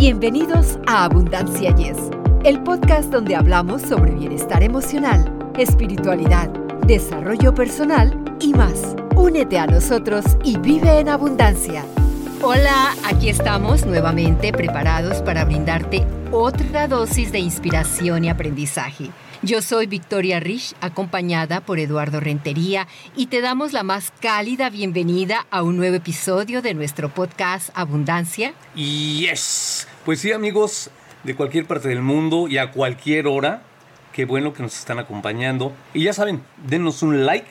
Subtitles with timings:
[0.00, 1.98] Bienvenidos a Abundancia Yes,
[2.44, 6.48] el podcast donde hablamos sobre bienestar emocional, espiritualidad,
[6.86, 8.96] desarrollo personal y más.
[9.14, 11.84] Únete a nosotros y vive en abundancia.
[12.40, 19.10] Hola, aquí estamos nuevamente preparados para brindarte otra dosis de inspiración y aprendizaje.
[19.42, 25.46] Yo soy Victoria Rich, acompañada por Eduardo Rentería, y te damos la más cálida bienvenida
[25.50, 28.54] a un nuevo episodio de nuestro podcast Abundancia.
[28.74, 29.89] Yes.
[30.10, 30.90] Pues sí, amigos
[31.22, 33.62] de cualquier parte del mundo y a cualquier hora,
[34.12, 35.72] qué bueno que nos están acompañando.
[35.94, 37.46] Y ya saben, denos un like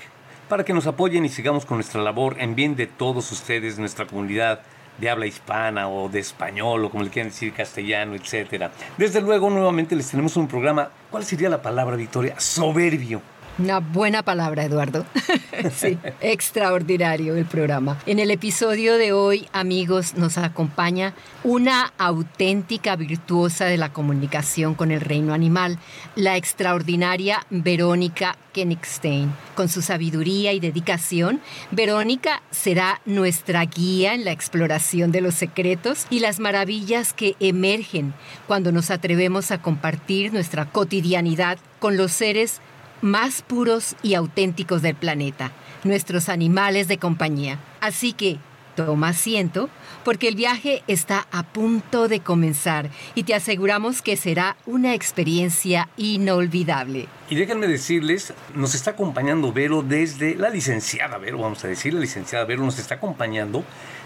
[0.50, 4.08] para que nos apoyen y sigamos con nuestra labor en bien de todos ustedes, nuestra
[4.08, 4.60] comunidad
[4.98, 8.72] de habla hispana o de español o como le quieran decir castellano, etcétera.
[8.98, 10.90] Desde luego, nuevamente les tenemos un programa.
[11.10, 12.38] ¿Cuál sería la palabra, Victoria?
[12.42, 13.22] Soberbio.
[13.60, 15.06] Una buena palabra, Eduardo.
[15.76, 17.98] sí, extraordinario el programa.
[18.06, 21.14] En el episodio de hoy, amigos, nos acompaña
[21.44, 25.78] una auténtica virtuosa de la comunicación con el reino animal,
[26.16, 29.34] la extraordinaria Verónica Kenigstein.
[29.56, 36.08] Con su sabiduría y dedicación, Verónica será nuestra guía en la exploración de los secretos
[36.10, 38.14] y las maravillas que emergen
[38.48, 42.62] cuando nos atrevemos a compartir nuestra cotidianidad con los seres
[43.02, 45.52] más puros y auténticos del planeta,
[45.84, 47.60] nuestros animales de compañía.
[47.82, 48.40] Así que
[48.76, 49.70] toma asiento
[50.06, 55.90] porque el viaje está a punto de comenzar y te aseguramos que será una experiencia
[55.98, 57.08] inolvidable.
[57.30, 62.00] Y déjenme decirles, nos está acompañando Vero desde la licenciada Vero, vamos a decir, la
[62.00, 63.64] licenciada Vero nos está acompañando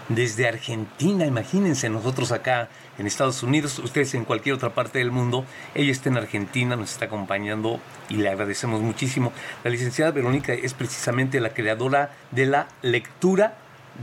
[0.08, 5.44] desde Argentina, imagínense, nosotros acá en Estados Unidos, ustedes en cualquier otra parte del mundo,
[5.74, 9.32] ella está en Argentina, nos está acompañando y le agradecemos muchísimo.
[9.62, 13.56] La licenciada Verónica es precisamente la creadora de la lectura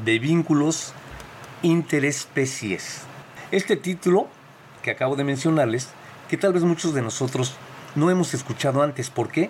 [0.04, 0.94] de vínculos
[1.62, 3.02] interespecies.
[3.52, 4.28] Este título
[4.82, 5.90] que acabo de mencionarles,
[6.30, 7.56] que tal vez muchos de nosotros
[7.96, 9.50] no hemos escuchado antes, ¿por qué?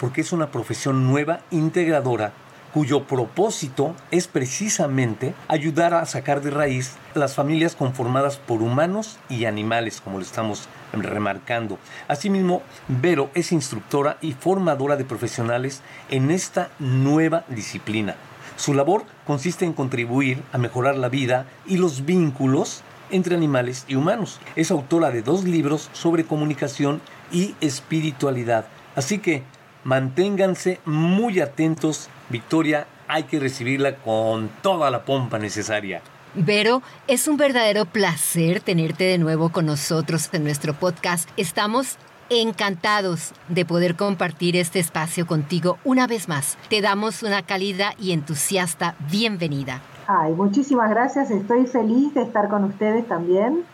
[0.00, 2.32] Porque es una profesión nueva, integradora,
[2.72, 9.44] cuyo propósito es precisamente ayudar a sacar de raíz las familias conformadas por humanos y
[9.44, 11.78] animales, como lo estamos remarcando.
[12.08, 18.16] Asimismo, Vero es instructora y formadora de profesionales en esta nueva disciplina.
[18.56, 23.96] Su labor consiste en contribuir a mejorar la vida y los vínculos entre animales y
[23.96, 24.40] humanos.
[24.56, 27.00] Es autora de dos libros sobre comunicación
[27.30, 28.66] y espiritualidad.
[28.94, 29.42] Así que
[29.84, 36.02] manténganse muy atentos Victoria hay que recibirla con toda la pompa necesaria.
[36.34, 41.28] Vero, es un verdadero placer tenerte de nuevo con nosotros en nuestro podcast.
[41.36, 41.98] Estamos
[42.30, 46.56] encantados de poder compartir este espacio contigo una vez más.
[46.70, 49.82] Te damos una cálida y entusiasta bienvenida.
[50.06, 51.30] Ay, muchísimas gracias.
[51.30, 53.64] Estoy feliz de estar con ustedes también.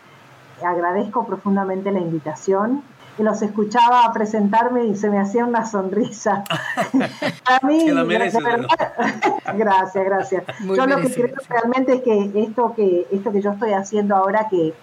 [0.64, 2.82] Agradezco profundamente la invitación
[3.22, 6.44] los escuchaba presentarme y se me hacía una sonrisa.
[7.44, 7.86] a mí,
[9.54, 10.44] gracias, gracias.
[10.60, 14.48] yo lo que creo realmente es que esto que esto que yo estoy haciendo ahora
[14.48, 14.74] que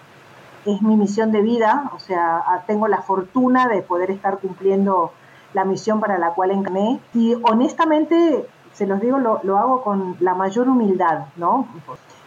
[0.66, 5.12] es mi misión de vida, o sea, tengo la fortuna de poder estar cumpliendo
[5.54, 10.16] la misión para la cual encarné y honestamente se los digo lo, lo hago con
[10.20, 11.66] la mayor humildad, ¿no?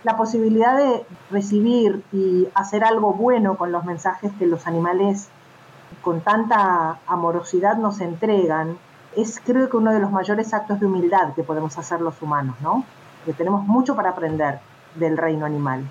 [0.04, 5.30] La posibilidad de recibir y hacer algo bueno con los mensajes que los animales
[6.02, 8.78] con tanta amorosidad nos entregan,
[9.16, 12.56] es creo que uno de los mayores actos de humildad que podemos hacer los humanos,
[12.62, 12.86] ¿no?
[13.26, 14.60] Que tenemos mucho para aprender
[14.96, 15.84] del reino animal,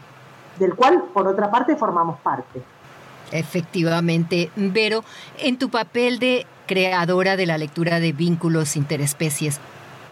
[0.58, 2.62] del cual, por otra parte, formamos parte.
[3.30, 5.04] Efectivamente, Vero,
[5.38, 9.60] en tu papel de creadora de la lectura de vínculos interespecies,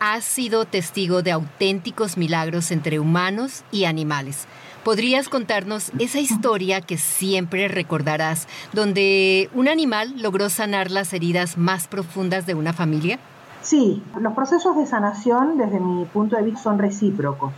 [0.01, 4.47] has sido testigo de auténticos milagros entre humanos y animales.
[4.87, 11.89] ¿Podrías contarnos esa historia que siempre recordarás, donde un animal logró sanar las heridas más
[11.89, 13.19] profundas de una familia?
[13.63, 17.53] Sí, los procesos de sanación desde mi punto de vista son recíprocos.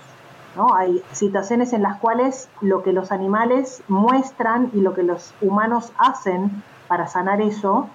[0.56, 0.75] ¿no?
[0.75, 5.92] Hay situaciones en las cuales lo que los animales muestran y lo que los humanos
[5.98, 7.91] hacen para sanar eso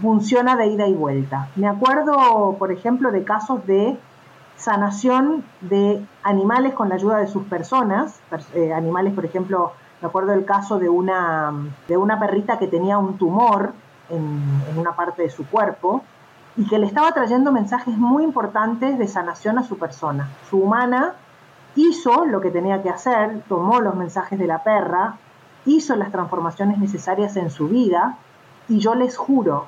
[0.00, 1.50] funciona de ida y vuelta.
[1.56, 3.98] Me acuerdo, por ejemplo, de casos de
[4.56, 8.20] sanación de animales con la ayuda de sus personas,
[8.54, 11.52] eh, animales, por ejemplo, me acuerdo del caso de una,
[11.88, 13.72] de una perrita que tenía un tumor
[14.10, 16.02] en, en una parte de su cuerpo
[16.56, 20.28] y que le estaba trayendo mensajes muy importantes de sanación a su persona.
[20.48, 21.14] Su humana
[21.74, 25.16] hizo lo que tenía que hacer, tomó los mensajes de la perra,
[25.66, 28.18] hizo las transformaciones necesarias en su vida
[28.68, 29.66] y yo les juro,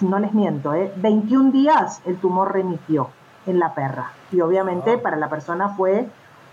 [0.00, 0.92] no les miento, ¿eh?
[0.96, 3.10] 21 días el tumor remitió
[3.46, 4.12] en la perra.
[4.32, 6.08] Y obviamente para la persona fue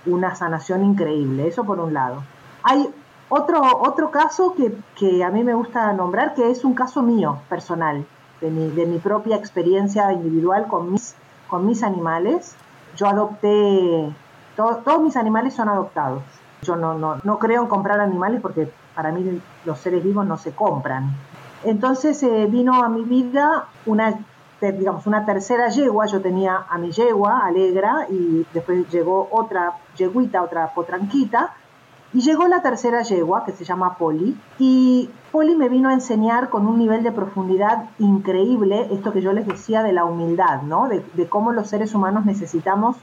[0.05, 2.23] una sanación increíble, eso por un lado.
[2.63, 2.93] Hay
[3.29, 7.39] otro, otro caso que, que, a mí me gusta nombrar, que es un caso mío,
[7.49, 8.05] personal,
[8.41, 11.15] de mi, de mi propia experiencia individual con mis,
[11.47, 12.55] con mis animales.
[12.95, 14.13] Yo adopté,
[14.55, 16.21] todos mis animales son adoptados.
[16.61, 20.37] Yo no, no, no creo en comprar animales porque para mí los seres vivos no
[20.37, 21.11] se compran.
[21.63, 24.19] Entonces eh, vino a mi vida una,
[24.71, 30.41] digamos, una tercera yegua, yo tenía a mi yegua, Alegra, y después llegó otra yeguita,
[30.41, 31.53] otra potranquita,
[32.13, 36.49] y llegó la tercera yegua, que se llama Poli, y Poli me vino a enseñar
[36.49, 40.87] con un nivel de profundidad increíble esto que yo les decía de la humildad, ¿no?
[40.87, 42.97] De, de cómo los seres humanos necesitamos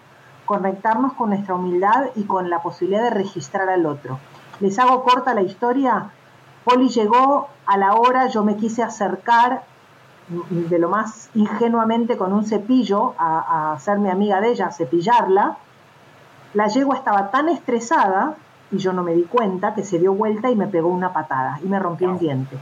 [0.47, 4.19] conectarnos con nuestra humildad y con la posibilidad de registrar al otro.
[4.61, 6.11] Les hago corta la historia.
[6.65, 9.63] Poli llegó a la hora, yo me quise acercar
[10.51, 15.57] de lo más ingenuamente con un cepillo a, a hacerme amiga de ella, a cepillarla.
[16.55, 18.37] La yegua estaba tan estresada
[18.71, 21.59] y yo no me di cuenta que se dio vuelta y me pegó una patada
[21.63, 22.57] y me rompió un diente.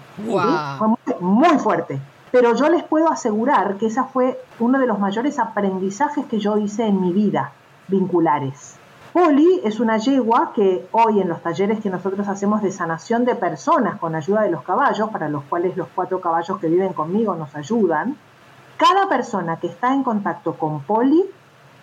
[0.78, 2.00] Fue muy, muy, fuerte.
[2.30, 6.58] Pero yo les puedo asegurar que esa fue uno de los mayores aprendizajes que yo
[6.58, 7.52] hice en mi vida
[7.88, 8.76] vinculares.
[9.12, 13.34] Poli es una yegua que hoy en los talleres que nosotros hacemos de sanación de
[13.34, 17.34] personas con ayuda de los caballos, para los cuales los cuatro caballos que viven conmigo
[17.34, 18.16] nos ayudan,
[18.76, 21.24] cada persona que está en contacto con Poli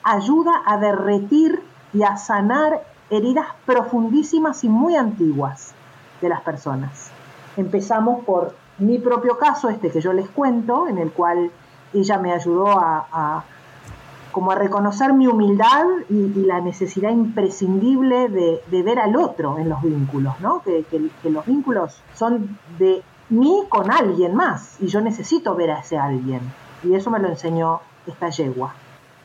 [0.03, 1.63] ayuda a derretir
[1.93, 5.73] y a sanar heridas profundísimas y muy antiguas
[6.21, 7.09] de las personas.
[7.57, 11.49] Empezamos por mi propio caso, este que yo les cuento, en el cual
[11.93, 13.43] ella me ayudó a, a
[14.35, 19.81] como a reconocer mi humildad y, la necesidad imprescindible de, ver al otro en los
[19.81, 20.61] vínculos, ¿no?
[20.61, 20.83] Que,
[21.23, 26.41] los vínculos son de mí con alguien más y yo necesito ver a ese alguien.
[26.83, 28.75] Y eso me lo enseñó esta yegua.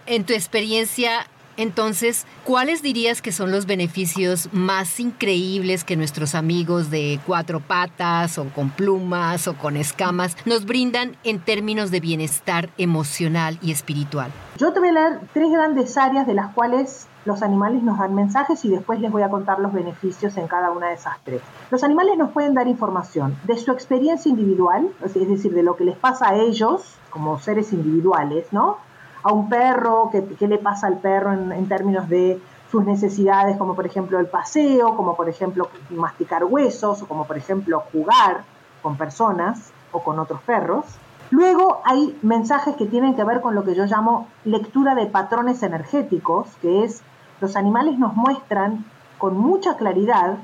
[0.06, 1.26] En tu experiencia,
[1.60, 8.38] entonces, ¿cuáles dirías que son los beneficios más increíbles que nuestros amigos de cuatro patas
[8.38, 14.30] o con plumas o con escamas nos brindan en términos de bienestar emocional y espiritual?
[14.56, 18.14] Yo te voy a leer tres grandes áreas de las cuales los animales nos dan
[18.14, 21.42] mensajes y después les voy a contar los beneficios en cada una de esas tres.
[21.70, 25.84] Los animales nos pueden dar información de su experiencia individual, es decir, de lo que
[25.84, 28.78] les pasa a ellos como seres individuales, ¿no?
[29.22, 32.40] A un perro, qué, qué le pasa al perro en, términos de
[32.70, 37.36] sus necesidades, como por ejemplo el paseo, como por ejemplo masticar huesos, o como por
[37.36, 38.44] ejemplo jugar
[38.82, 40.84] con personas o con otros perros.
[41.30, 45.62] Luego hay mensajes que tienen que ver con lo que yo llamo lectura de patrones
[45.62, 47.02] energéticos, que es
[47.40, 48.84] los animales nos muestran
[49.18, 50.38] con mucha claridad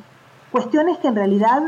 [0.52, 1.62] cuestiones que en realidad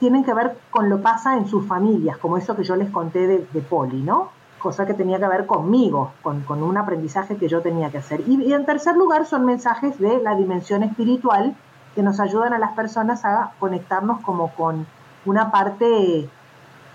[0.00, 2.90] tienen que ver con lo que pasa en sus familias, como eso que yo les
[2.90, 4.37] conté de, de Poli, ¿no?
[4.58, 8.22] Cosa que tenía que ver conmigo, con, con un aprendizaje que yo tenía que hacer.
[8.26, 11.56] Y, y, en tercer lugar son mensajes de la dimensión espiritual
[11.94, 14.86] que nos ayudan a las personas a conectarnos como con
[15.24, 16.28] una parte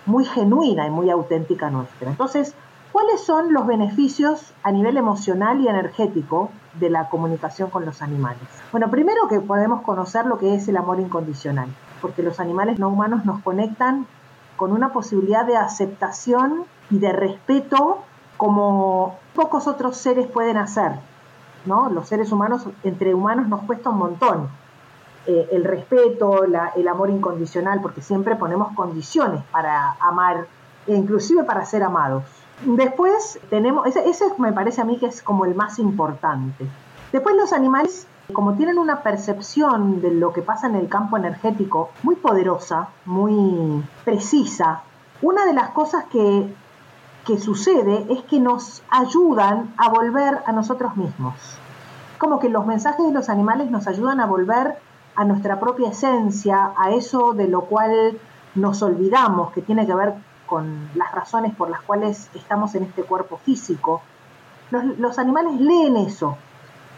[0.05, 2.09] muy genuina y muy auténtica nuestra.
[2.09, 2.55] Entonces,
[2.91, 6.49] ¿cuáles son los beneficios a nivel emocional y energético
[6.79, 8.43] de la comunicación con los animales?
[8.71, 11.69] Bueno, primero que podemos conocer lo que es el amor incondicional,
[12.01, 14.07] porque los animales no humanos nos conectan
[14.57, 18.03] con una posibilidad de aceptación y de respeto
[18.37, 20.91] como pocos otros seres pueden hacer.
[21.65, 21.89] ¿no?
[21.89, 24.49] Los seres humanos, entre humanos, nos cuesta un montón.
[25.25, 30.45] Eh, el respeto, el amor incondicional, porque siempre ponemos condiciones para amar,
[30.85, 32.23] e inclusive para ser amados.
[32.63, 36.67] Después tenemos, ese, ese me parece a mí que es como el más importante.
[37.11, 41.89] Después los animales, como tienen una percepción de lo que pasa en el campo energético
[42.03, 44.83] muy poderosa, muy precisa,
[45.23, 46.53] una de las cosas que
[47.25, 51.35] que sucede es que nos ayudan a volver a nosotros mismos.
[52.17, 54.77] Como que los mensajes de los animales nos ayudan a volver
[55.15, 58.19] a nuestra propia esencia, a eso de lo cual
[58.55, 60.13] nos olvidamos, que tiene que ver
[60.45, 64.01] con las razones por las cuales estamos en este cuerpo físico.
[64.71, 66.37] Los, animales leen eso.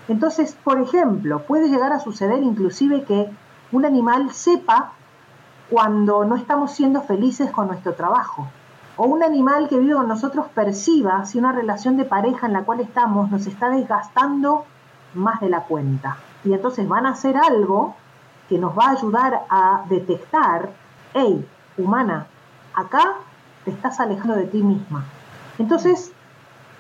[0.08, 3.30] Entonces, por ejemplo, puede llegar a suceder inclusive que
[3.72, 4.94] un animal sepa
[5.70, 8.48] cuando no estamos siendo felices con nuestro trabajo
[8.98, 12.64] o un animal que vive con nosotros perciba si una relación de pareja en la
[12.64, 14.66] cual estamos nos está desgastando
[15.14, 16.18] más de la cuenta.
[16.44, 17.96] Y entonces van a hacer algo
[18.48, 20.70] que nos va a ayudar a detectar,
[21.14, 21.46] hey,
[21.78, 22.28] humana,
[22.74, 23.16] acá
[23.64, 25.04] te estás alejando de ti misma.
[25.58, 26.12] Entonces,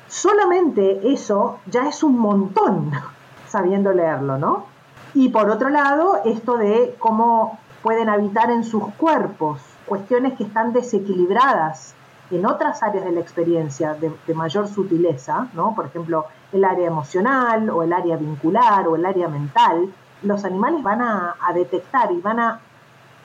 [0.07, 2.91] solamente eso ya es un montón
[3.47, 4.65] sabiendo leerlo, ¿no?
[5.13, 10.73] Y por otro lado, esto de cómo pueden habitar en sus cuerpos cuestiones que están
[10.73, 11.94] desequilibradas
[12.31, 15.75] en otras áreas de la experiencia de, de, mayor sutileza, ¿no?
[15.75, 20.81] por ejemplo, el área emocional o el área vincular o el área mental, los animales
[20.81, 22.59] van a, a detectar y van a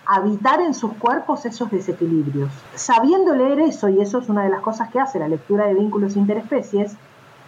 [0.06, 2.50] habitar en sus cuerpos esos desequilibrios.
[2.74, 5.74] Sabiendo leer eso, y eso es una de las cosas que hace la lectura de
[5.74, 6.96] vínculos interespecies,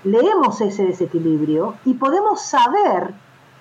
[0.05, 3.15] leemos ese desequilibrio y podemos saber,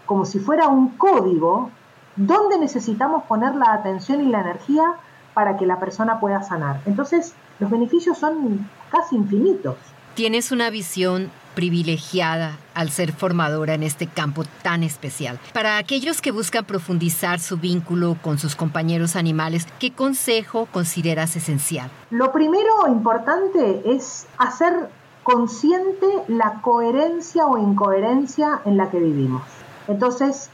[0.06, 1.70] como si fuera un código,
[2.16, 4.94] dónde necesitamos poner la atención y la energía
[5.34, 6.82] para que la persona pueda sanar.
[6.86, 9.78] Entonces, los beneficios son casi infinitos.
[10.16, 15.40] Tienes una visión privilegiada al ser formadora en este campo tan especial.
[15.54, 21.92] Para aquellos que buscan profundizar su vínculo con sus compañeros animales, ¿qué consejo consideras esencial?
[22.10, 24.90] Lo primero importante es hacer
[25.24, 29.44] consciente la coherencia o incoherencia en la que vivimos.
[29.88, 30.50] Entonces,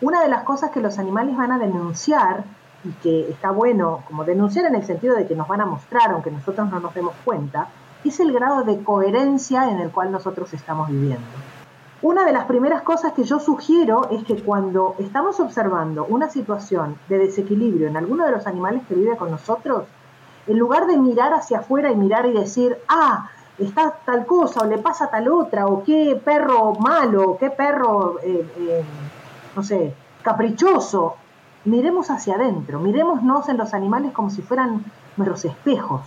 [0.00, 2.44] una de las cosas que los animales van a denunciar
[2.84, 6.10] y que está bueno como denunciar en el sentido de que nos van a mostrar,
[6.10, 7.68] aunque nosotros no nos demos cuenta,
[8.04, 11.26] es el grado de coherencia en el cual nosotros estamos viviendo.
[12.00, 16.96] Una de las primeras cosas que yo sugiero es que cuando estamos observando una situación
[17.08, 19.84] de desequilibrio en alguno de los animales que vive con nosotros,
[20.46, 24.66] en lugar de mirar hacia afuera y mirar y decir, ah, está tal cosa o
[24.66, 28.84] le pasa tal otra, o qué perro malo, qué perro, eh, eh,
[29.56, 29.92] no sé,
[30.22, 31.16] caprichoso,
[31.64, 34.84] miremos hacia adentro, miremosnos en los animales como si fueran
[35.16, 36.02] nuestros espejos,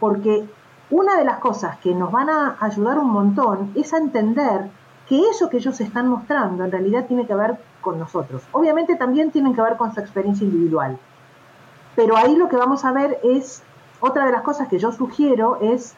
[0.00, 0.46] porque
[0.90, 4.68] una de las cosas que nos van a ayudar un montón es a entender
[5.08, 8.42] que eso que ellos están mostrando en realidad tiene que ver con nosotros.
[8.52, 10.98] Obviamente también tienen que ver con su experiencia individual.
[11.96, 13.62] Pero ahí lo que vamos a ver es,
[14.00, 15.94] otra de las cosas que yo sugiero es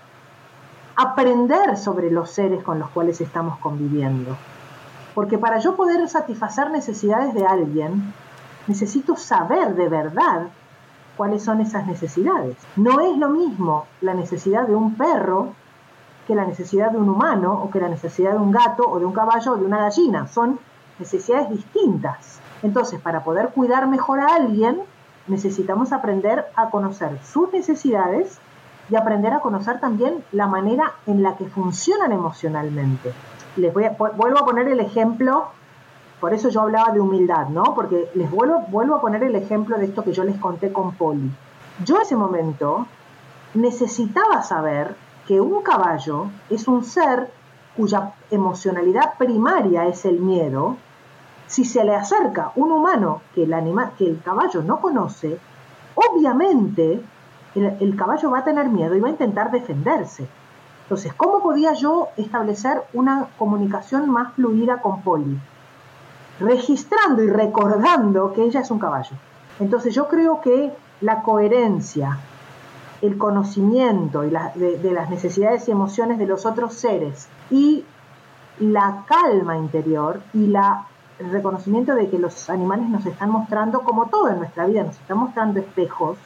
[0.97, 4.37] aprender sobre los seres con los cuales estamos conviviendo.
[5.15, 8.13] Porque para yo poder satisfacer necesidades de alguien,
[8.67, 10.49] necesito saber de verdad
[11.17, 12.57] cuáles son esas necesidades.
[12.77, 15.55] No es lo mismo la necesidad de un perro
[16.27, 19.05] que la necesidad de un humano o que la necesidad de un gato o de
[19.05, 20.27] un caballo o de una gallina.
[20.27, 20.59] Son
[20.99, 22.41] necesidades distintas.
[22.63, 24.81] Entonces, para poder cuidar mejor a alguien,
[25.27, 28.39] necesitamos aprender a conocer sus necesidades
[28.91, 33.13] y aprender a conocer también la manera en la que funcionan emocionalmente.
[33.57, 35.49] Les voy vuelvo a poner el ejemplo
[36.25, 37.75] por eso yo hablaba de humildad, ¿no?
[37.75, 40.95] Porque les vuelvo, vuelvo a poner el ejemplo de esto que yo les conté con
[40.95, 41.31] Poli.
[41.85, 42.87] Yo ese momento
[43.53, 47.31] necesitaba saber que un caballo es un ser
[47.77, 50.79] cuya emocionalidad primaria es el miedo.
[51.47, 53.55] Si se le acerca un humano que el,
[53.99, 55.39] que el caballo no conoce,
[55.95, 57.03] obviamente
[57.55, 60.27] el, el caballo va a tener miedo y va a intentar defenderse.
[60.85, 65.39] Entonces, ¿cómo podía yo establecer una comunicación más fluida con Poli?
[66.41, 69.17] Registrando y recordando que ella es un caballo.
[69.61, 72.19] Entonces yo creo que la coherencia,
[73.03, 77.85] el conocimiento de, las necesidades y emociones de los otros seres y
[78.59, 80.53] la calma interior y
[81.19, 84.99] el reconocimiento de que los animales nos están mostrando, como todo en nuestra vida, nos
[84.99, 86.19] están mostrando espejos,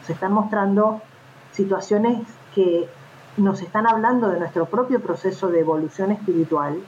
[0.00, 1.00] nos están mostrando
[1.52, 2.88] situaciones que
[3.36, 6.80] nos están hablando de nuestro propio proceso de evolución espiritual,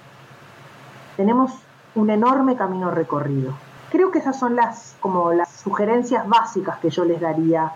[1.16, 1.52] tenemos
[1.94, 3.54] un enorme camino recorrido.
[3.90, 7.72] Creo que esas son las como las sugerencias básicas que yo les daría.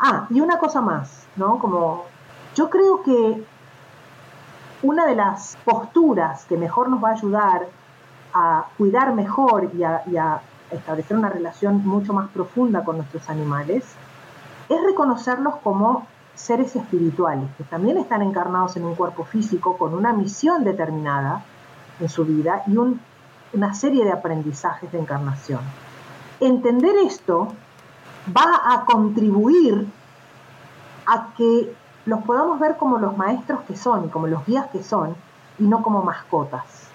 [0.00, 1.58] Ah, y una cosa más, ¿no?
[1.58, 2.04] Como
[2.54, 3.44] yo creo que
[4.82, 7.66] una de las posturas que mejor nos va a ayudar
[8.32, 13.28] a cuidar mejor y a, y a establecer una relación mucho más profunda con nuestros
[13.30, 13.84] animales
[14.68, 20.12] es reconocerlos como seres espirituales, que también están encarnados en un cuerpo físico con una
[20.12, 21.42] misión determinada
[21.98, 23.00] en su vida y un
[23.56, 25.60] una serie de aprendizajes de encarnación.
[26.40, 27.48] Entender esto
[28.36, 29.86] va a contribuir
[31.06, 34.82] a que los podamos ver como los maestros que son y como los guías que
[34.82, 35.16] son
[35.58, 36.88] y no como mascotas,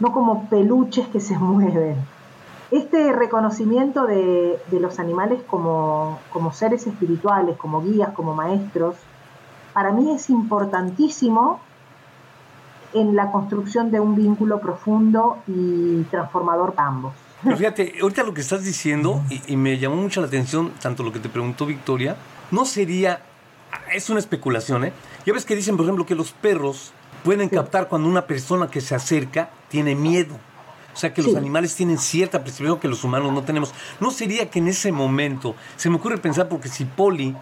[0.00, 1.96] no como peluches que se mueven.
[2.72, 8.96] Este reconocimiento de, los animales como, como seres espirituales, como guías, como maestros,
[9.72, 11.60] para mí es importantísimo
[12.96, 17.14] en la construcción de un vínculo profundo y transformador para ambos.
[17.42, 21.12] Pero fíjate, ahorita lo que estás diciendo, y, me llamó mucho la atención, tanto lo
[21.12, 22.16] que te preguntó Victoria,
[22.50, 23.20] no sería,
[23.92, 24.92] es una especulación, ¿eh?
[25.26, 26.92] Ya ves que dicen, por ejemplo, que los perros
[27.24, 30.34] pueden captar cuando una persona que se acerca tiene miedo.
[30.94, 33.74] O sea, que los animales tienen cierta percepción que los humanos no tenemos.
[34.00, 37.36] ¿No sería que en ese momento, se me ocurre pensar, porque si Poli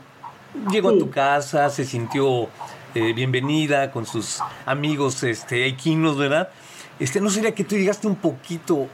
[0.70, 2.48] llegó a tu casa, se sintió
[2.94, 6.48] eh, bienvenida con sus amigos este, equinos, ¿verdad?
[7.00, 8.86] Este, ¿No sería que tú llegaste un poquito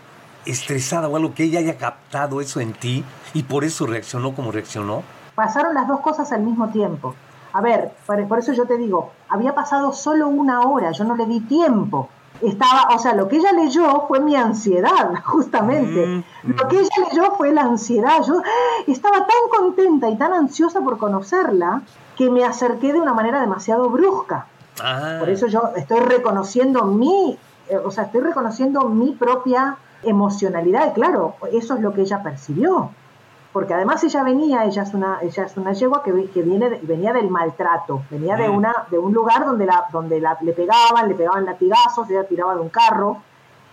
[0.47, 3.05] estresada o algo que ella haya captado eso en ti
[3.35, 5.03] y por eso reaccionó como reaccionó?
[5.35, 7.15] Pasaron las dos cosas al mismo tiempo.
[7.53, 11.27] A ver, por, eso yo te digo, había pasado solo una hora, yo no le
[11.27, 12.09] di tiempo
[12.43, 16.07] estaba, o sea, lo que ella leyó fue mi ansiedad, justamente.
[16.07, 16.23] Mm,
[16.57, 18.23] Lo que ella leyó fue la ansiedad.
[18.27, 18.41] Yo
[18.87, 21.83] estaba tan contenta y tan ansiosa por conocerla
[22.21, 24.45] que me acerqué de una manera demasiado brusca.
[24.83, 27.39] Ah, Por eso yo estoy reconociendo mi,
[27.71, 30.89] eh, o sea, estoy reconociendo mi propia emocionalidad.
[30.91, 32.91] Y claro, eso es lo que ella percibió.
[33.55, 37.15] Porque además ella venía, ella es una, ella es una yegua que, que viene, venía
[37.15, 38.55] del maltrato, venía de Mm.
[38.59, 42.55] una, de un lugar donde la, donde la, le pegaban, le pegaban latigazos, ella tiraba
[42.55, 43.17] de un carro.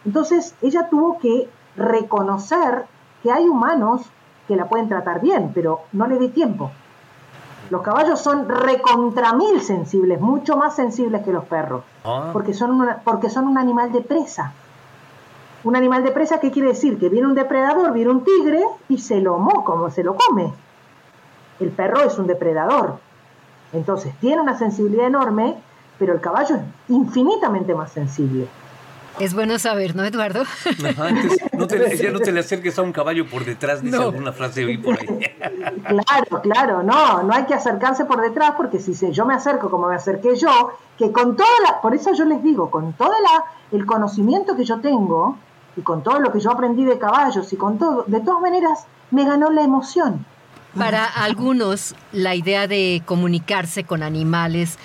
[0.06, 2.86] Entonces ella tuvo que reconocer
[3.22, 4.04] que hay humanos
[4.48, 6.72] que la pueden tratar bien, pero no le di tiempo.
[7.69, 12.71] Los caballos son recontra mil sensibles, mucho más sensibles que los perros, ah, porque son,
[12.71, 14.53] una- porque son un animal de presa.
[15.63, 16.97] Un animal de presa, ¿qué quiere decir?
[16.97, 20.53] Que viene un depredador, viene un tigre y se lo mo, como se lo come.
[21.59, 23.00] El perro es un depredador.
[23.74, 25.55] Entonces, tiene una sensibilidad enorme,
[26.00, 28.47] pero el caballo es infinitamente más sensible.
[29.19, 30.41] Es bueno saber, ¿no, Eduardo?
[30.43, 33.81] ajá, entonces, no te, le- ya no te le acerques a un caballo por detrás,
[33.81, 34.03] dice No.
[34.03, 35.07] alguna frase vi por ahí.
[35.88, 39.69] Claro, claro, no, no hay que acercarse por detrás porque si se- yo me acerco
[39.71, 43.12] como me acerqué yo, que con toda la, por eso yo les digo, con todo
[43.71, 45.38] el conocimiento que yo tengo
[45.75, 48.86] y con todo lo que yo aprendí de caballos y con todo, de todas maneras
[49.12, 50.25] me ganó la emoción.
[50.77, 54.77] Para algunos, la idea de comunicarse con animales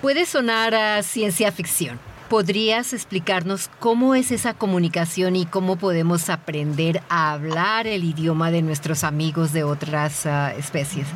[0.00, 1.98] puede sonar a ciencia ficción.
[2.32, 8.62] ¿Podrías explicarnos cómo es esa comunicación y cómo podemos aprender a hablar el idioma de
[8.62, 11.06] nuestros amigos de otras ah, especies?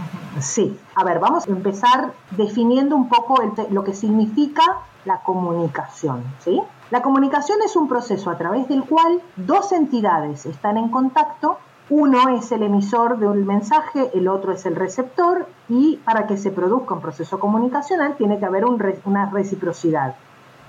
[0.40, 6.60] Sí, a ver, vamos a empezar definiendo un poco lo que significa la comunicación, ¿sí?
[6.90, 11.58] La comunicación es un proceso a través del cual dos entidades están en contacto,
[11.88, 16.36] uno es el emisor de un mensaje, el otro es el receptor, y para que
[16.36, 20.14] se produzca un proceso comunicacional tiene que haber una reciprocidad,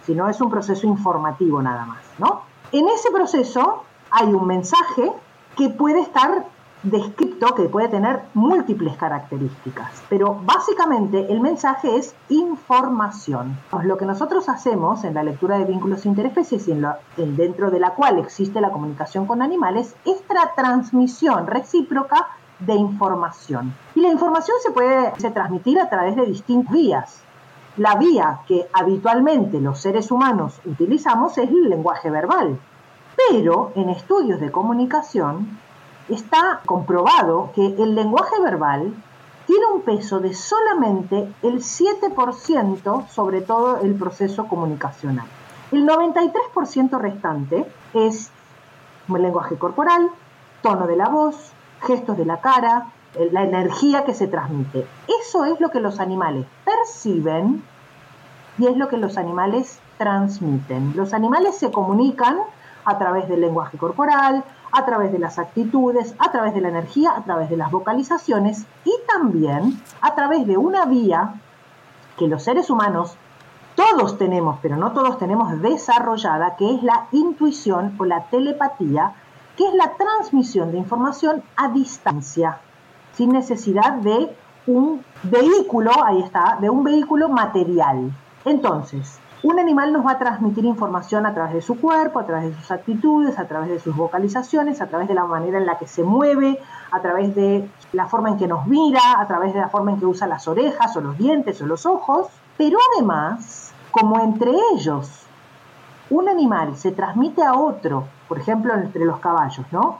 [0.07, 2.41] si no es un proceso informativo nada más, ¿no?
[2.71, 5.11] En ese proceso hay un mensaje
[5.55, 6.45] que puede estar
[6.83, 13.57] descrito, que puede tener múltiples características, pero básicamente el mensaje es información.
[13.83, 17.69] Lo que nosotros hacemos en la lectura de vínculos interespecies y en lo- en dentro
[17.71, 22.27] de la cual existe la comunicación con animales es la transmisión recíproca
[22.59, 23.73] de información.
[23.95, 27.23] Y la información se puede se transmitir a través de distintas vías.
[27.77, 32.59] La vía que habitualmente los seres humanos utilizamos es el lenguaje verbal,
[33.29, 35.59] pero en estudios de comunicación
[36.09, 38.95] está comprobado que el lenguaje verbal
[39.45, 45.27] tiene un peso de solamente el 7% sobre todo el proceso comunicacional.
[45.71, 48.31] El 93% restante es
[49.07, 50.09] el lenguaje corporal,
[50.63, 52.87] tono de la voz, gestos de la cara,
[53.31, 54.87] la energía que se transmite.
[55.21, 57.63] Eso es lo que los animales perciben
[58.57, 60.93] y es lo que los animales transmiten.
[60.95, 62.37] Los animales se comunican
[62.85, 67.13] a través del lenguaje corporal, a través de las actitudes, a través de la energía,
[67.15, 71.35] a través de las vocalizaciones y también a través de una vía
[72.17, 73.17] que los seres humanos
[73.75, 79.13] todos tenemos, pero no todos tenemos desarrollada, que es la intuición o la telepatía,
[79.55, 82.59] que es la transmisión de información a distancia,
[83.17, 84.29] sin necesidad de
[84.67, 88.11] un vehículo, ahí está, de un vehículo material.
[88.45, 92.49] Entonces, un animal nos va a transmitir información a través de su cuerpo, a través
[92.49, 95.79] de sus actitudes, a través de sus vocalizaciones, a través de la manera en la
[95.79, 96.59] que se mueve,
[96.91, 99.99] a través de la forma en que nos mira, a través de la forma en
[99.99, 105.23] que usa las orejas o los dientes o los ojos, pero además, como entre ellos
[106.09, 109.99] un animal se transmite a otro, por ejemplo entre los caballos, ¿no?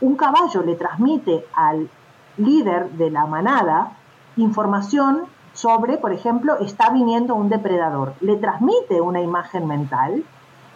[0.00, 1.88] Un caballo le transmite al
[2.36, 3.92] líder de la manada
[4.36, 10.24] información sobre, por ejemplo, está viniendo un depredador, le transmite una imagen mental,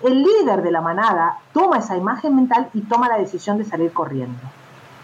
[0.03, 3.93] el líder de la manada toma esa imagen mental y toma la decisión de salir
[3.93, 4.41] corriendo.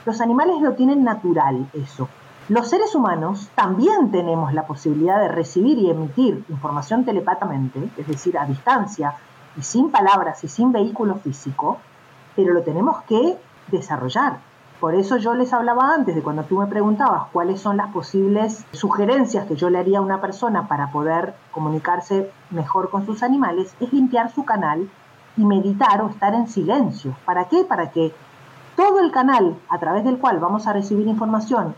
[0.04, 2.08] Los animales lo tienen natural eso.
[2.48, 8.36] Los seres humanos también tenemos la posibilidad de recibir y emitir información telepáticamente, es decir,
[8.36, 9.14] a distancia
[9.56, 11.78] y sin palabras y sin vehículo físico,
[12.34, 14.38] pero lo tenemos que desarrollar.
[14.80, 18.64] Por eso yo les hablaba antes de cuando tú me preguntabas cuáles son las posibles
[18.72, 23.74] sugerencias que yo le haría a una persona para poder comunicarse mejor con sus animales,
[23.78, 24.88] es limpiar su canal
[25.36, 27.14] y meditar o estar en silencio.
[27.26, 27.64] ¿Para qué?
[27.64, 28.14] Para que
[28.74, 31.74] todo el canal a través del cual vamos a recibir información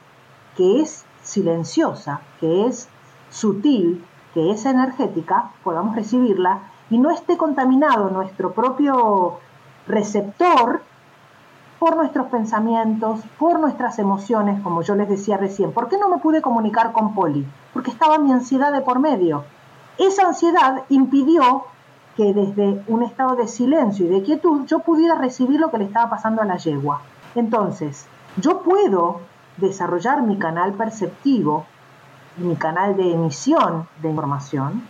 [0.56, 2.88] que es silenciosa, que es
[3.30, 9.40] sutil, que es energética, podamos recibirla y no esté contaminado nuestro propio
[9.88, 10.82] receptor
[11.82, 15.72] por nuestros pensamientos, por nuestras emociones, como yo les decía recién.
[15.72, 17.44] ¿Por qué no me pude comunicar con Poli?
[17.72, 19.42] Porque estaba mi ansiedad de por medio.
[19.98, 21.64] Esa ansiedad impidió
[22.16, 25.86] que desde un estado de silencio y de quietud yo pudiera recibir lo que le
[25.86, 27.00] estaba pasando a la yegua.
[27.34, 29.18] Entonces, yo puedo
[29.56, 31.66] desarrollar mi canal perceptivo,
[32.36, 34.84] mi canal de emisión de información,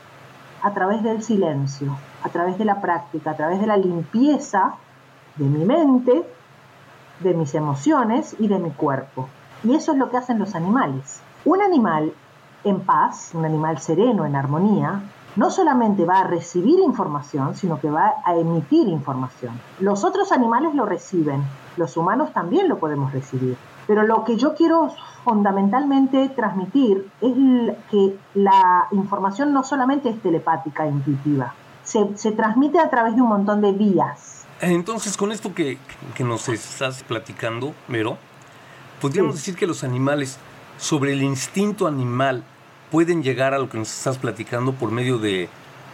[0.61, 4.74] a través del silencio, a través de la práctica, a través de la limpieza
[5.37, 6.26] de mi mente,
[7.22, 9.28] de mis emociones y de mi cuerpo.
[9.64, 11.20] Y eso es lo que hacen los animales.
[11.44, 12.12] Un animal
[12.64, 15.02] en paz, un animal sereno, en armonía,
[15.35, 19.58] no solamente va a recibir información, sino que va a emitir información.
[19.80, 21.42] Los otros animales lo reciben,
[21.76, 23.56] los humanos también lo podemos recibir.
[23.87, 24.90] Pero lo que yo quiero
[25.24, 27.32] fundamentalmente transmitir es
[27.90, 33.22] que la información no solamente es telepática e intuitiva, se, se transmite a través de
[33.22, 34.41] un montón de vías.
[34.62, 35.77] Entonces, con esto que,
[36.14, 38.16] que nos estás platicando, Mero,
[39.01, 40.38] podríamos decir que los animales,
[40.79, 42.44] sobre el instinto animal,
[42.92, 45.48] pueden llegar a lo que nos estás platicando por medio de,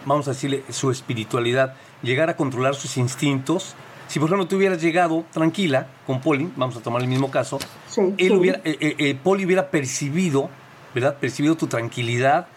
[0.05, 3.75] vamos a decirle, su espiritualidad, llegar a controlar sus instintos.
[4.07, 7.59] Si por ejemplo tú hubieras llegado tranquila con Poli, vamos a tomar el mismo caso,
[8.19, 10.51] él Hubiera, eh, eh, eh, Poli hubiera percibido,
[10.95, 11.17] ¿verdad?
[11.17, 12.49] Percibido tu tranquilidad,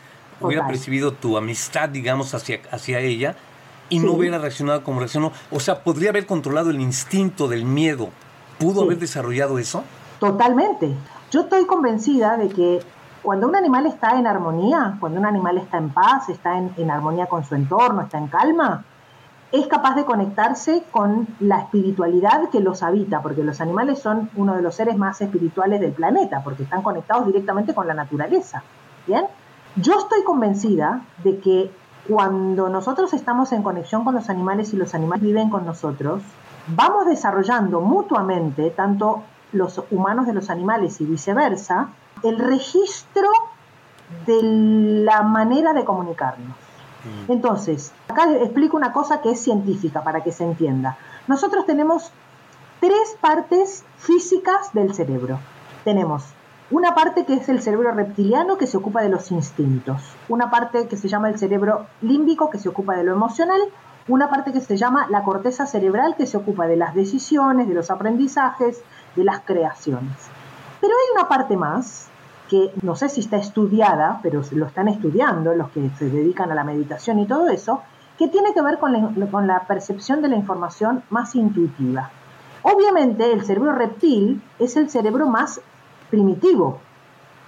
[0.41, 3.37] hubiera percibido tu amistad, digamos, hacia, hacia ella
[3.91, 5.33] y no hubiera reaccionado como reaccionó.
[5.51, 8.09] O sea, podría haber controlado el instinto del miedo.
[8.57, 9.83] ¿Pudo haber desarrollado eso?
[10.19, 10.95] Totalmente.
[11.29, 12.79] Yo estoy convencida de que
[13.21, 17.27] cuando un animal está en armonía, cuando un animal está en paz, está en, armonía
[17.27, 18.85] con su entorno, está en calma,
[19.51, 24.55] es capaz de conectarse con la espiritualidad que los habita, porque los animales son uno
[24.55, 28.63] de los seres más espirituales del planeta, porque están conectados directamente con la naturaleza.
[29.05, 29.25] ¿Bien?
[29.75, 31.71] Yo estoy convencida de que
[32.07, 36.21] cuando nosotros estamos en conexión con los animales y los animales viven con nosotros,
[36.67, 41.89] vamos desarrollando mutuamente, tanto los humanos de los animales y viceversa,
[42.23, 43.27] el registro
[44.25, 44.41] de
[45.05, 46.55] la manera de comunicarnos.
[47.27, 47.31] Mm.
[47.31, 50.97] Entonces, acá explico una cosa que es científica para que se entienda.
[51.27, 52.11] Nosotros tenemos
[52.79, 55.39] tres partes físicas del cerebro.
[55.83, 56.23] Tenemos
[56.71, 60.87] una parte que es el cerebro reptiliano que se ocupa de los instintos, una parte
[60.87, 63.59] que se llama el cerebro límbico que se ocupa de lo emocional,
[64.07, 67.73] una parte que se llama la corteza cerebral que se ocupa de las decisiones, de
[67.73, 68.81] los aprendizajes,
[69.15, 70.15] de las creaciones.
[70.79, 72.07] Pero hay una parte más
[72.49, 76.55] que no sé si está estudiada, pero lo están estudiando los que se dedican a
[76.55, 77.81] la meditación y todo eso,
[78.17, 82.11] que tiene que ver con la, con la percepción de la información más intuitiva.
[82.63, 85.61] Obviamente el cerebro reptil es el cerebro más
[86.11, 86.79] primitivo.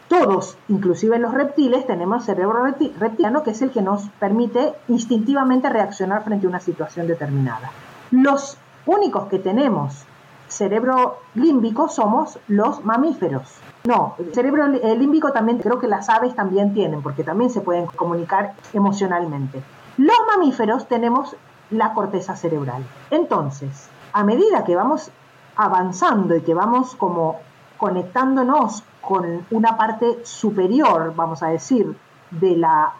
[0.07, 2.65] Todos, inclusive los reptiles, tenemos cerebro
[2.99, 7.71] reptiliano que es el que nos permite instintivamente reaccionar frente a una situación determinada.
[8.11, 10.05] Los únicos que tenemos
[10.47, 13.43] cerebro límbico somos los mamíferos.
[13.85, 17.87] No, el cerebro límbico también creo que las aves también tienen, porque también se pueden
[17.87, 19.61] comunicar emocionalmente.
[19.97, 21.35] Los mamíferos tenemos
[21.71, 22.83] la corteza cerebral.
[23.09, 25.11] Entonces, a medida que vamos
[25.55, 27.39] avanzando y que vamos como
[27.83, 31.97] conectándonos con una parte superior, vamos a decir,
[32.31, 32.93] de la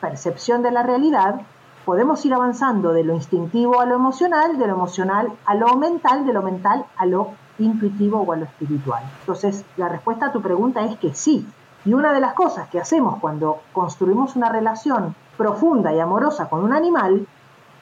[0.00, 1.40] percepción de la realidad,
[1.84, 6.24] podemos ir avanzando de lo instintivo a lo emocional, de lo emocional a lo mental,
[6.24, 9.02] de lo mental a lo intuitivo o a lo espiritual.
[9.22, 11.44] Entonces, la respuesta a tu pregunta es que sí.
[11.84, 16.62] Y una de las cosas que hacemos cuando construimos una relación profunda y amorosa con
[16.62, 17.26] un animal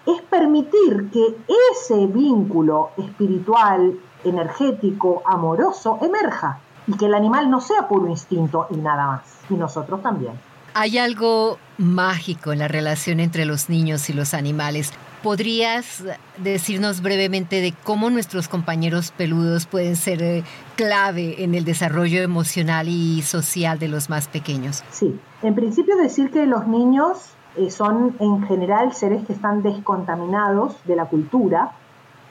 [0.07, 1.37] es permitir que
[1.75, 8.77] ese vínculo espiritual, energético, amoroso, emerja y que el animal no sea puro instinto y
[8.77, 10.33] nada más, y nosotros también.
[10.75, 14.93] Hay algo mágico en la relación entre los niños y los animales.
[15.23, 16.05] ¿Podrías
[16.37, 20.45] decirnos brevemente de cómo nuestros compañeros peludos pueden ser eh,
[20.77, 24.85] clave en el desarrollo emocional y social de los más pequeños?
[24.91, 30.77] Sí, en principio decir que los niños eh, son en general seres que están descontaminados
[30.85, 31.73] de la cultura,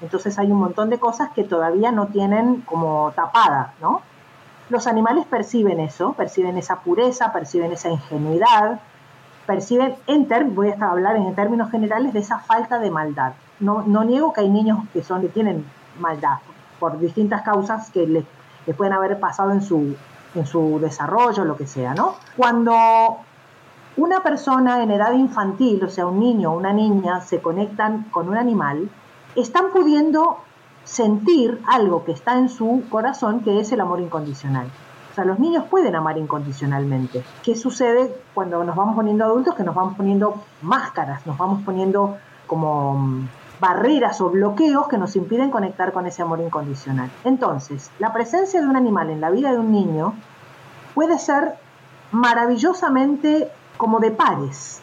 [0.02, 4.02] entonces hay un montón de cosas que todavía no tienen como tapada, ¿no?
[4.70, 8.80] Los animales perciben eso, perciben esa pureza, perciben esa ingenuidad,
[9.46, 13.34] perciben, en voy a hablar en términos generales, de esa falta de maldad.
[13.60, 15.66] No, no niego que hay niños que, son, que tienen
[16.00, 16.38] maldad
[16.80, 18.26] por distintas causas que les,
[18.76, 19.96] pueden haber pasado en su,
[20.34, 22.16] en su desarrollo, lo que sea, ¿no?
[22.36, 23.18] Cuando
[23.98, 28.28] una persona en edad infantil, o sea, un niño o una niña, se conectan con
[28.28, 28.90] un animal,
[29.42, 30.38] están pudiendo
[30.84, 34.68] sentir algo que está en su corazón, que es el amor incondicional.
[35.12, 37.24] O sea, los niños pueden amar incondicionalmente.
[37.42, 39.56] ¿Qué sucede cuando nos vamos poniendo adultos?
[39.56, 42.18] Que nos vamos poniendo máscaras, nos vamos poniendo
[42.48, 43.28] como mm,
[43.60, 47.10] barreras o bloqueos que nos impiden conectar con ese amor incondicional.
[47.24, 50.14] Entonces, la presencia de un animal en la vida de un niño
[50.94, 51.56] puede ser
[52.12, 54.82] maravillosamente como de pares,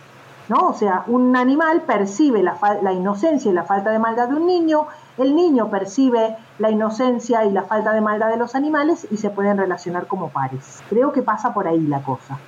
[0.59, 4.47] O sea, un animal percibe la, la inocencia y la falta de maldad de un
[4.47, 4.87] niño,
[5.19, 9.31] el niño percibe la inocencia y la falta de maldad de los animales y se
[9.31, 10.83] pueden relacionar como pares.
[10.89, 12.39] Creo que pasa por ahí la cosa.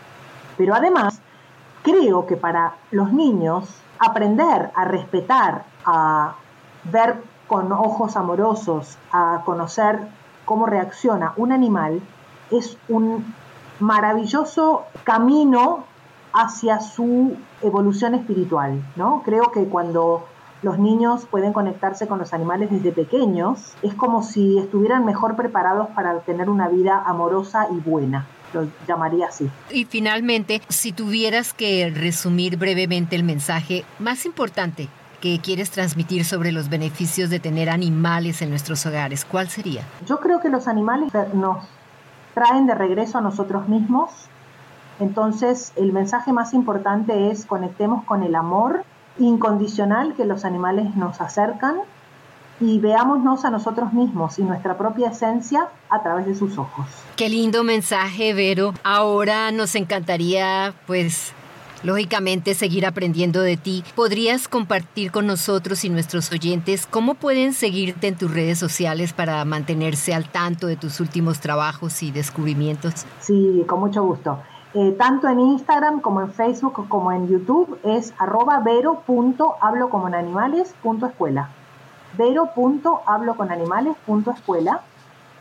[0.57, 1.21] Pero además,
[1.83, 6.35] creo que para los niños aprender a respetar, a
[6.85, 10.01] ver con ojos amorosos, a conocer
[10.45, 12.01] cómo reacciona un animal,
[12.51, 13.35] es un
[13.81, 15.85] maravilloso camino
[16.35, 19.23] hacia su evolución espiritual, ¿no?
[19.25, 20.27] Creo que cuando
[20.63, 25.89] los niños pueden conectarse con los animales desde pequeños, es como si estuvieran mejor preparados
[25.95, 28.27] para tener una vida amorosa y buena.
[28.53, 29.49] Lo llamaría así.
[29.71, 34.89] Y finalmente, si tuvieras que resumir brevemente el mensaje más importante
[35.21, 39.83] que quieres transmitir sobre los beneficios de tener animales en nuestros hogares, ¿cuál sería?
[40.07, 41.65] Yo creo que los animales nos
[42.35, 44.11] traen de regreso a nosotros mismos.
[45.01, 48.85] Entonces, el mensaje más importante es conectemos con el amor
[49.19, 51.77] incondicional que los animales nos acercan
[52.61, 56.87] y veámonos a nosotros mismos y nuestra propia esencia a través de sus ojos.
[57.17, 58.75] Qué lindo mensaje, Vero.
[58.85, 61.33] Ahora nos encantaría, pues,
[61.83, 63.85] lógicamente seguir aprendiendo de ti.
[63.95, 69.45] ¿Podrías compartir con nosotros y nuestros oyentes cómo pueden seguirte en tus redes sociales para
[69.45, 73.05] mantenerse al tanto de tus últimos trabajos y descubrimientos?
[73.21, 74.39] Sí, con mucho gusto.
[74.77, 80.35] Eh, tanto en Instagram como en Facebook como en YouTube es arroba vero.hablo como en
[82.19, 84.81] vero.habloconanimales.escuela.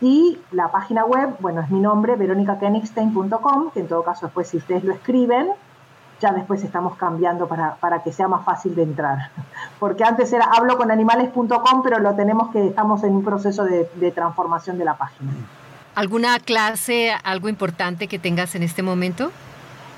[0.02, 4.58] Y la página web, bueno, es mi nombre, veronicakenigstein.com, que en todo caso después si
[4.58, 5.50] ustedes lo escriben,
[6.20, 9.32] ya después estamos cambiando para, para que sea más fácil de entrar.
[9.80, 14.86] Porque antes era habloconanimales.com, pero lo tenemos que, estamos en un proceso de transformación de
[14.86, 15.32] la página.
[15.96, 19.32] ¿Alguna clase, algo importante que tengas en este momento?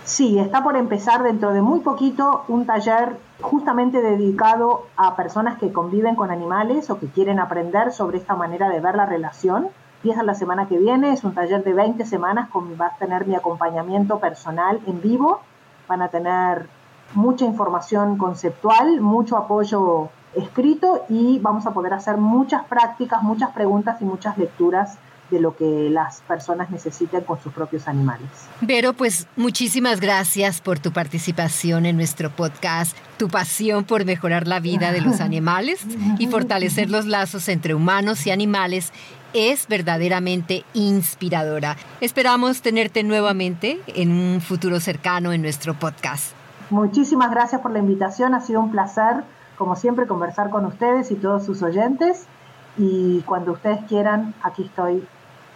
[0.03, 5.71] Sí, está por empezar dentro de muy poquito un taller justamente dedicado a personas que
[5.71, 9.69] conviven con animales o que quieren aprender sobre esta manera de ver la relación.
[10.03, 13.25] Empieza la semana que viene, es un taller de 20 semanas, con, va a tener
[13.25, 15.39] mi acompañamiento personal en vivo,
[15.87, 16.67] van a tener
[17.13, 24.01] mucha información conceptual, mucho apoyo escrito y vamos a poder hacer muchas prácticas, muchas preguntas
[24.01, 24.97] y muchas lecturas
[25.35, 28.27] de lo que las personas necesiten con sus propios animales.
[28.61, 34.61] Vero, pues muchísimas gracias por tu participación en nuestro podcast, tu pasión por mejorar la
[34.61, 35.85] vida de los animales
[36.19, 38.93] y fortalecer los lazos entre humanos y animales
[39.33, 41.75] es verdaderamente inspiradora.
[41.99, 46.31] Esperamos tenerte nuevamente en un futuro cercano en nuestro podcast.
[46.69, 49.25] Muchísimas gracias por la invitación, ha sido un placer,
[49.57, 52.25] como siempre, conversar con ustedes y todos sus oyentes.
[52.77, 55.05] Y cuando ustedes quieran, aquí estoy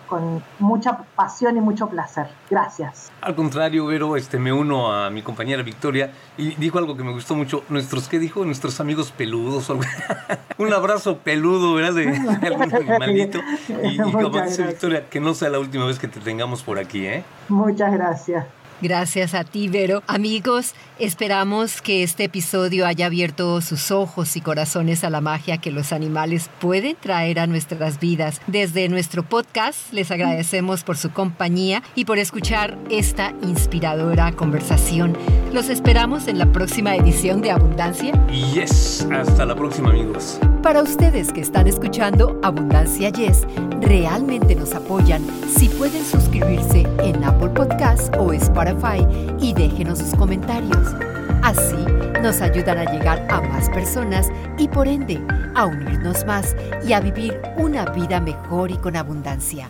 [0.09, 2.27] con mucha pasión y mucho placer.
[2.49, 3.11] Gracias.
[3.21, 7.11] Al contrario, Vero, este, me uno a mi compañera Victoria y dijo algo que me
[7.11, 7.63] gustó mucho.
[7.69, 8.43] Nuestros, ¿qué dijo?
[8.43, 9.69] Nuestros amigos peludos.
[10.57, 11.93] Un abrazo peludo, ¿verdad?
[11.93, 12.07] De,
[12.47, 13.39] algún animalito.
[13.83, 16.79] Y, y como dice Victoria, que no sea la última vez que te tengamos por
[16.79, 17.23] aquí, ¿eh?
[17.47, 18.45] Muchas gracias.
[18.81, 20.03] Gracias a ti, Vero.
[20.07, 25.71] Amigos, esperamos que este episodio haya abierto sus ojos y corazones a la magia que
[25.71, 28.41] los animales pueden traer a nuestras vidas.
[28.47, 35.17] Desde nuestro podcast les agradecemos por su compañía y por escuchar esta inspiradora conversación.
[35.53, 38.13] Los esperamos en la próxima edición de Abundancia.
[38.27, 40.39] Yes, hasta la próxima, amigos.
[40.61, 43.47] Para ustedes que están escuchando Abundancia Yes,
[43.81, 49.05] realmente nos apoyan si pueden suscribirse en Apple Podcasts o Spotify
[49.41, 50.95] y déjenos sus comentarios.
[51.43, 51.75] Así
[52.23, 55.21] nos ayudan a llegar a más personas y por ende
[55.55, 56.55] a unirnos más
[56.87, 59.69] y a vivir una vida mejor y con abundancia.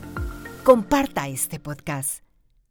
[0.63, 2.28] Comparta este podcast.